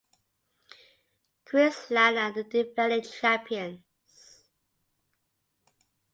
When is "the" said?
2.31-2.43